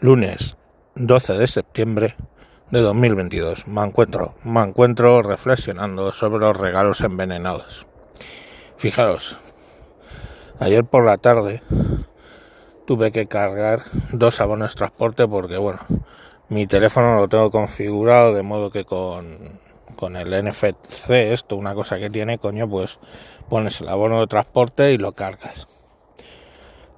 [0.00, 0.56] Lunes
[0.94, 2.14] 12 de septiembre
[2.70, 3.66] de 2022.
[3.66, 7.88] Me encuentro, me encuentro reflexionando sobre los regalos envenenados.
[8.76, 9.40] Fijaros,
[10.60, 11.62] ayer por la tarde
[12.86, 15.80] tuve que cargar dos abonos de transporte porque, bueno,
[16.48, 19.58] mi teléfono lo tengo configurado de modo que con,
[19.96, 23.00] con el NFC, esto, una cosa que tiene, coño, pues
[23.48, 25.66] pones el abono de transporte y lo cargas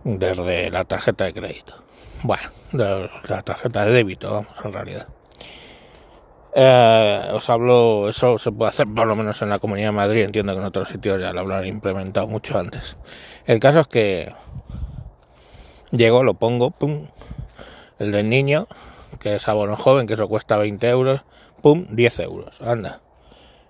[0.04, 1.89] desde la tarjeta de crédito.
[2.22, 5.08] Bueno, la tarjeta de débito, vamos, en realidad.
[6.54, 10.24] Eh, os hablo, eso se puede hacer por lo menos en la Comunidad de Madrid,
[10.24, 12.98] entiendo que en otros sitios ya lo habrán implementado mucho antes.
[13.46, 14.34] El caso es que
[15.92, 17.06] llego, lo pongo, pum,
[17.98, 18.66] el del niño,
[19.20, 21.22] que es abono joven, que eso cuesta 20 euros,
[21.62, 23.00] pum, 10 euros, anda.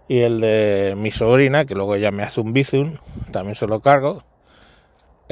[0.09, 2.95] Y el de mi sobrina, que luego ya me hace un bizum,
[3.31, 4.25] también se lo cargo,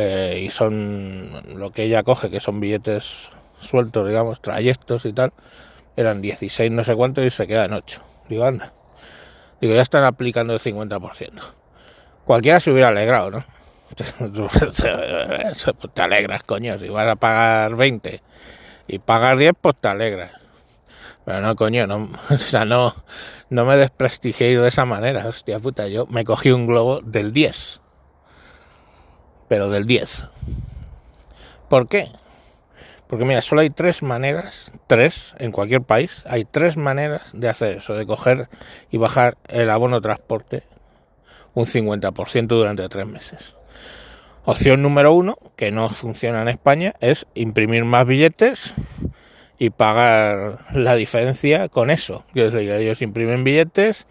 [0.01, 3.31] eh, y son lo que ella coge, que son billetes
[3.61, 5.33] sueltos, digamos, trayectos y tal,
[5.97, 8.01] eran 16 no sé cuántos y se quedan 8.
[8.29, 8.73] Digo, anda.
[9.61, 11.33] Digo, ya están aplicando el 50%.
[12.25, 13.45] Cualquiera se hubiera alegrado, ¿no?
[15.95, 16.79] te alegras, coño.
[16.79, 18.23] Si vas a pagar 20
[18.87, 20.31] y pagar 10, pues te alegras.
[21.25, 22.95] Pero no, coño, no, o sea, no,
[23.51, 25.89] no me desprestigiéis de esa manera, hostia puta.
[25.89, 27.81] Yo me cogí un globo del 10
[29.49, 30.25] pero del 10.
[31.69, 32.09] ¿Por qué?
[33.09, 37.79] Porque mira, solo hay tres maneras, tres en cualquier país, hay tres maneras de hacer
[37.79, 38.49] eso, de coger
[38.91, 40.63] y bajar el abono transporte
[41.55, 43.55] un 50% durante tres meses.
[44.45, 48.75] Opción número uno, que no funciona en España, es imprimir más billetes
[49.59, 52.25] y pagar la diferencia con eso.
[52.33, 54.07] Quiero decir, ellos imprimen billetes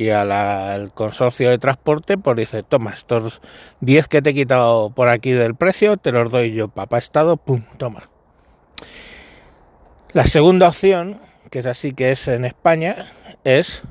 [0.00, 3.42] y al consorcio de transporte pues dice, toma, estos
[3.80, 7.36] 10 que te he quitado por aquí del precio, te los doy yo, papá Estado,
[7.36, 8.08] pum, toma.
[10.14, 13.12] La segunda opción, que es así que es en España,
[13.44, 13.82] es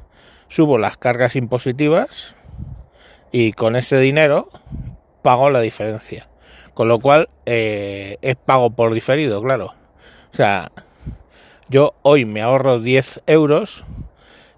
[0.47, 2.35] subo las cargas impositivas
[3.31, 4.49] y con ese dinero
[5.21, 6.27] pago la diferencia.
[6.73, 9.75] Con lo cual eh, es pago por diferido, claro.
[10.33, 10.71] O sea,
[11.67, 13.85] yo hoy me ahorro 10 euros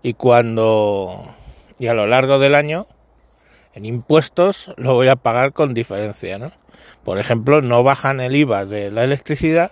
[0.02, 1.36] y cuando
[1.82, 2.86] y a lo largo del año
[3.74, 6.52] en impuestos lo voy a pagar con diferencia, ¿no?
[7.04, 9.72] Por ejemplo, no bajan el IVA de la electricidad,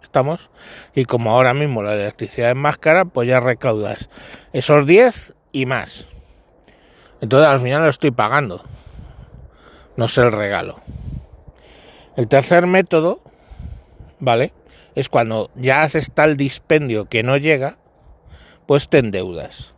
[0.00, 0.50] estamos,
[0.94, 4.10] y como ahora mismo la electricidad es más cara, pues ya recaudas
[4.52, 6.06] esos 10 y más.
[7.20, 8.62] Entonces al final lo estoy pagando,
[9.96, 10.78] no sé el regalo.
[12.16, 13.22] El tercer método,
[14.20, 14.52] ¿vale?
[14.94, 17.76] Es cuando ya haces tal dispendio que no llega,
[18.66, 19.74] pues te endeudas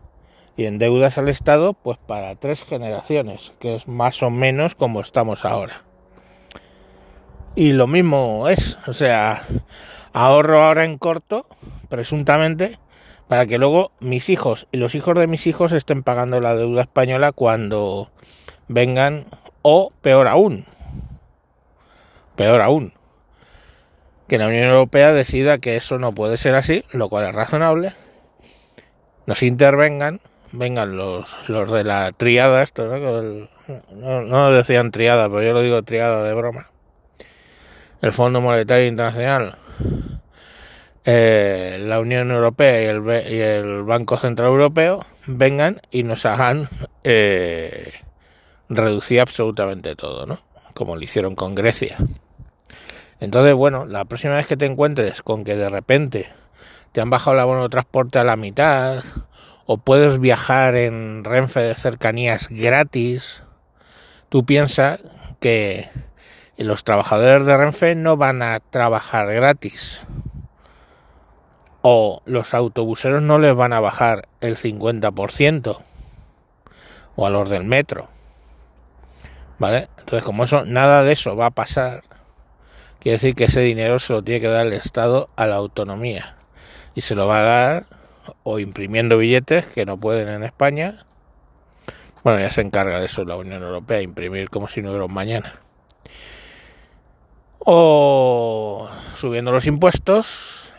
[0.57, 5.01] y en deudas al Estado pues para tres generaciones, que es más o menos como
[5.01, 5.83] estamos ahora.
[7.55, 9.43] Y lo mismo es, o sea,
[10.13, 11.47] ahorro ahora en corto,
[11.89, 12.79] presuntamente,
[13.29, 16.83] para que luego mis hijos y los hijos de mis hijos estén pagando la deuda
[16.83, 18.11] española cuando
[18.69, 19.27] vengan,
[19.63, 20.65] o peor aún,
[22.37, 22.95] peor aún,
[24.29, 27.93] que la Unión Europea decida que eso no puede ser así, lo cual es razonable,
[29.27, 30.21] nos intervengan
[30.53, 32.87] vengan los, los de la triada, esto,
[33.93, 34.51] ¿no?
[34.53, 36.69] decían triada, pero yo lo digo triada de broma.
[38.01, 39.57] El Fondo Monetario Internacional,
[41.05, 46.69] eh, la Unión Europea y el, y el, Banco Central Europeo vengan y nos hagan
[47.05, 47.93] eh,
[48.69, 50.41] reducir absolutamente todo, ¿no?
[50.75, 51.97] Como lo hicieron con Grecia.
[53.21, 56.27] Entonces, bueno, la próxima vez que te encuentres con que de repente
[56.91, 59.03] te han bajado el abono de transporte a la mitad
[59.73, 63.43] o puedes viajar en Renfe de cercanías gratis,
[64.29, 65.01] tú piensas
[65.41, 65.89] que
[66.59, 70.03] los trabajadores de Renfe no van a trabajar gratis.
[71.81, 75.83] O los autobuseros no les van a bajar el 50%.
[77.17, 78.11] O a los del metro.
[79.59, 79.89] ¿Vale?
[80.01, 82.03] Entonces, como eso, nada de eso va a pasar,
[83.01, 86.37] quiere decir que ese dinero se lo tiene que dar el Estado a la autonomía.
[86.95, 88.02] Y se lo va a dar
[88.43, 91.05] o imprimiendo billetes que no pueden en España.
[92.25, 95.15] Bueno, ya se encarga de eso la Unión Europea, imprimir como si no hubiera un
[95.15, 95.55] mañana.
[97.59, 100.73] O subiendo los impuestos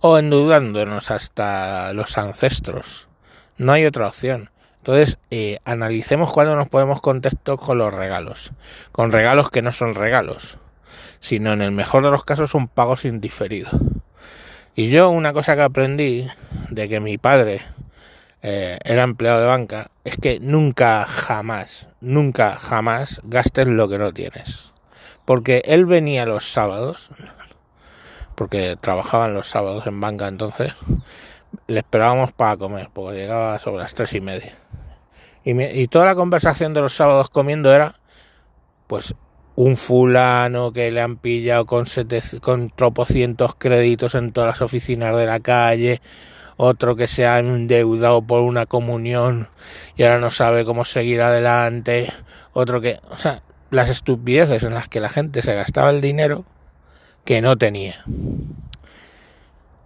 [0.00, 3.08] o endeudándonos hasta los ancestros.
[3.56, 4.50] No hay otra opción.
[4.78, 8.52] Entonces, eh, analicemos cuando nos podemos contexto con los regalos.
[8.92, 10.58] Con regalos que no son regalos,
[11.20, 13.68] sino en el mejor de los casos un pago sin diferido.
[14.78, 16.28] Y yo una cosa que aprendí
[16.70, 17.60] de que mi padre
[18.42, 24.12] eh, era empleado de banca es que nunca jamás, nunca jamás gastes lo que no
[24.12, 24.72] tienes.
[25.24, 27.10] Porque él venía los sábados
[28.36, 30.72] porque trabajaban los sábados en banca entonces,
[31.66, 34.54] le esperábamos para comer, porque llegaba sobre las tres y media.
[35.42, 37.96] Y, y toda la conversación de los sábados comiendo era,
[38.86, 39.16] pues,
[39.60, 41.86] un fulano que le han pillado con,
[42.40, 46.00] con tropocientos créditos en todas las oficinas de la calle,
[46.56, 49.48] otro que se ha endeudado por una comunión
[49.96, 52.12] y ahora no sabe cómo seguir adelante,
[52.52, 56.44] otro que, o sea, las estupideces en las que la gente se gastaba el dinero
[57.24, 58.04] que no tenía.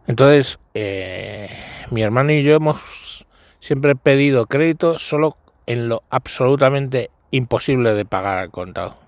[0.06, 1.48] Entonces, eh,
[1.90, 3.26] mi hermano y yo hemos
[3.58, 5.34] siempre pedido crédito solo
[5.64, 8.98] en lo absolutamente imposible de pagar al contado,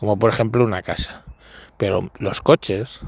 [0.00, 1.22] como por ejemplo una casa.
[1.76, 3.00] Pero los coches,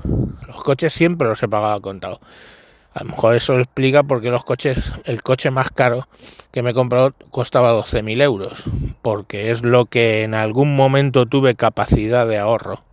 [0.47, 2.21] los coches siempre los he pagado al contado.
[2.94, 6.06] A lo mejor eso explica por qué los coches, el coche más caro
[6.53, 8.65] que me he comprado costaba 12.000 euros,
[9.00, 12.85] porque es lo que en algún momento tuve capacidad de ahorro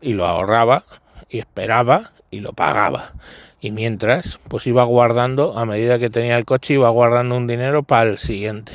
[0.00, 0.84] y lo ahorraba
[1.28, 3.14] y esperaba y lo pagaba.
[3.60, 7.82] Y mientras, pues iba guardando, a medida que tenía el coche, iba guardando un dinero
[7.82, 8.72] para el siguiente.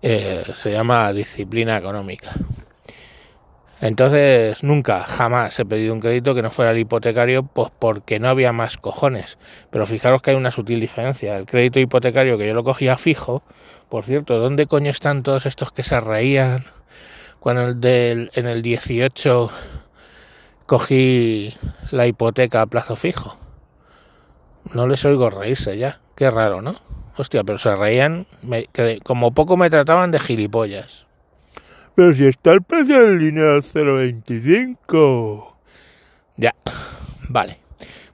[0.00, 2.32] Eh, se llama disciplina económica.
[3.82, 8.28] Entonces nunca, jamás he pedido un crédito que no fuera el hipotecario, pues porque no
[8.28, 9.38] había más cojones.
[9.70, 11.36] Pero fijaros que hay una sutil diferencia.
[11.36, 13.42] El crédito hipotecario que yo lo cogía fijo,
[13.88, 16.64] por cierto, ¿dónde coño están todos estos que se reían
[17.40, 19.50] cuando el del, en el 18
[20.66, 21.52] cogí
[21.90, 23.36] la hipoteca a plazo fijo?
[24.72, 26.00] No les oigo reírse ya.
[26.14, 26.76] Qué raro, ¿no?
[27.16, 28.28] Hostia, pero se reían,
[29.02, 31.08] como poco me trataban de gilipollas.
[31.94, 35.54] Pero si está el precio del dinero al 0,25.
[36.36, 36.54] Ya,
[37.28, 37.58] vale.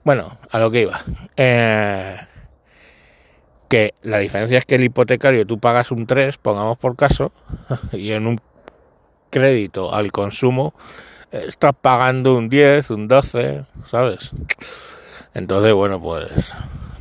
[0.05, 1.05] Bueno, a lo que iba.
[1.37, 2.17] Eh,
[3.69, 7.33] que la diferencia es que el hipotecario tú pagas un 3, pongamos por caso,
[7.93, 8.41] y en un
[9.31, 10.75] crédito al consumo
[11.31, 14.33] estás pagando un 10, un 12, ¿sabes?
[15.35, 16.55] Entonces, bueno, pues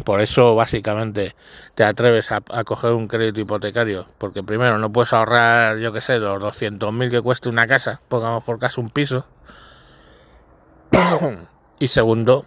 [0.08, 1.36] por eso básicamente
[1.76, 6.18] te atreves a, coger un crédito hipotecario, porque primero no puedes ahorrar, yo qué sé,
[6.18, 9.28] los 200.000 que cueste una casa, pongamos por caso un piso.
[11.80, 12.46] y segundo,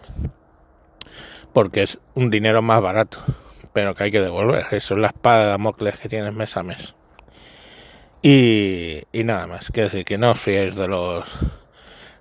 [1.52, 3.18] porque es un dinero más barato,
[3.74, 4.64] pero que hay que devolver.
[4.70, 6.94] Eso es la espada de Damocles que tienes mes a mes.
[8.22, 11.36] Y, y nada más, quiero decir que no os fiéis de los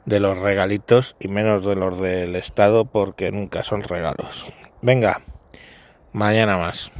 [0.03, 4.51] de los regalitos y menos de los del Estado porque nunca son regalos.
[4.81, 5.21] Venga,
[6.13, 6.91] mañana más.